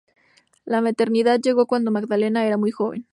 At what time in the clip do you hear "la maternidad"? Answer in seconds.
0.65-1.39